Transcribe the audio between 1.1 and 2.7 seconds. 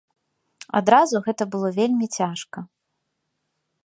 гэта было вельмі цяжка.